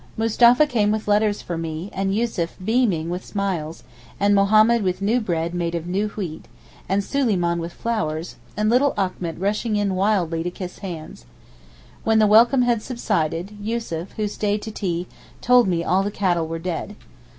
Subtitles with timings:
[0.17, 3.83] Mustapha came with letters for me, and Yussuf beaming with smiles,
[4.19, 6.47] and Mahommed with new bread made of new wheat,
[6.89, 11.25] and Suleyman with flowers, and little Achmet rushing in wildly to kiss hands.
[12.03, 15.05] When the welcome had subsided, Yussuf, who stayed to tea,
[15.39, 16.95] told me all the cattle were dead.